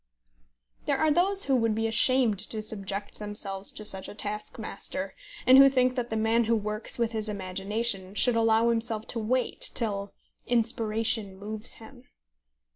There 0.87 0.97
are 0.97 1.11
those 1.11 1.43
who 1.43 1.55
would 1.57 1.75
be 1.75 1.85
ashamed 1.85 2.39
to 2.39 2.63
subject 2.63 3.19
themselves 3.19 3.69
to 3.73 3.85
such 3.85 4.09
a 4.09 4.15
taskmaster, 4.15 5.13
and 5.45 5.59
who 5.59 5.69
think 5.69 5.95
that 5.95 6.09
the 6.09 6.15
man 6.17 6.45
who 6.45 6.55
works 6.55 6.97
with 6.97 7.11
his 7.11 7.29
imagination 7.29 8.15
should 8.15 8.35
allow 8.35 8.69
himself 8.71 9.05
to 9.09 9.19
wait 9.19 9.69
till 9.75 10.09
inspiration 10.47 11.37
moves 11.37 11.73
him. 11.75 12.05